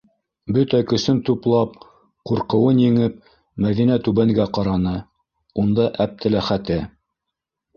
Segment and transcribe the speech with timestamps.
[0.55, 1.75] Бөтә көсөн туплап,
[2.31, 3.19] ҡурҡыуын еңеп,
[3.67, 4.97] Мәҙинә түбәнгә ҡараны:
[5.65, 6.81] унда- Әптеләхәте.